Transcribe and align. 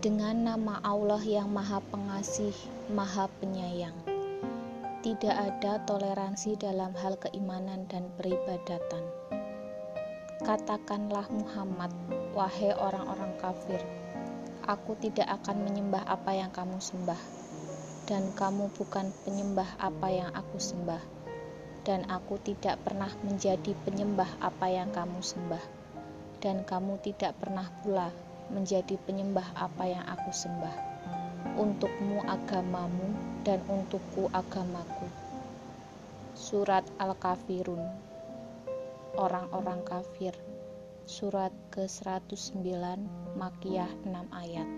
Dengan 0.00 0.48
nama 0.48 0.80
Allah 0.80 1.20
yang 1.20 1.52
Maha 1.52 1.76
Pengasih, 1.92 2.56
Maha 2.88 3.28
Penyayang. 3.36 3.92
Tidak 5.04 5.28
ada 5.28 5.76
toleransi 5.84 6.56
dalam 6.56 6.96
hal 6.96 7.20
keimanan 7.20 7.84
dan 7.84 8.08
peribadatan. 8.16 9.04
Katakanlah 10.40 11.28
Muhammad, 11.28 11.92
wahai 12.32 12.72
orang-orang 12.80 13.28
kafir, 13.44 13.76
aku 14.64 14.96
tidak 15.04 15.28
akan 15.44 15.68
menyembah 15.68 16.08
apa 16.08 16.32
yang 16.32 16.48
kamu 16.48 16.80
sembah, 16.80 17.20
dan 18.08 18.24
kamu 18.40 18.72
bukan 18.72 19.12
penyembah 19.28 19.68
apa 19.76 20.08
yang 20.08 20.32
aku 20.32 20.56
sembah, 20.56 21.04
dan 21.84 22.08
aku 22.08 22.40
tidak 22.40 22.80
pernah 22.88 23.12
menjadi 23.20 23.76
penyembah 23.84 24.32
apa 24.40 24.64
yang 24.64 24.88
kamu 24.96 25.20
sembah, 25.20 25.64
dan 26.40 26.64
kamu 26.64 26.96
tidak 27.04 27.36
pernah 27.36 27.68
pula 27.84 28.29
menjadi 28.50 28.98
penyembah 29.06 29.46
apa 29.54 29.84
yang 29.86 30.04
aku 30.06 30.30
sembah. 30.34 30.76
Untukmu 31.56 32.20
agamamu 32.28 33.16
dan 33.46 33.62
untukku 33.70 34.28
agamaku. 34.34 35.08
Surat 36.36 36.86
Al-Kafirun 37.00 37.82
Orang-orang 39.18 39.82
kafir 39.82 40.32
Surat 41.02 41.50
ke-109 41.74 42.62
Makiyah 43.34 43.90
6 44.06 44.14
ayat 44.30 44.68